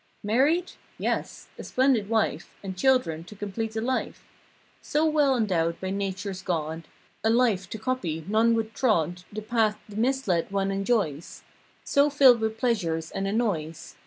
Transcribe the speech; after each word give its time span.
Married? 0.23 0.71
Yes. 0.97 1.47
A 1.59 1.63
splendid 1.63 2.09
wife 2.09 2.55
And 2.63 2.75
children 2.75 3.23
to 3.25 3.35
complete 3.35 3.75
a 3.75 3.81
life 3.81 4.25
So 4.81 5.05
well 5.05 5.37
endowed 5.37 5.79
by 5.79 5.91
Nature's 5.91 6.41
God. 6.41 6.87
A 7.23 7.29
life, 7.29 7.69
to 7.69 7.77
copy, 7.77 8.25
none 8.27 8.55
would 8.55 8.73
trod 8.73 9.25
The 9.31 9.43
path 9.43 9.77
the 9.87 9.97
mis 9.97 10.27
led 10.27 10.49
one 10.49 10.71
enjoys; 10.71 11.43
So 11.83 12.09
filled 12.09 12.39
with 12.39 12.57
pleasures 12.57 13.11
and 13.11 13.27
annoys. 13.27 13.93